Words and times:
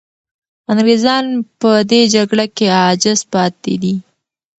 انګریزان 0.71 1.25
په 1.59 1.71
دې 1.89 2.01
جګړه 2.13 2.45
کې 2.55 2.65
عاجز 2.79 3.19
پاتې 3.33 3.73
دي. 3.81 3.95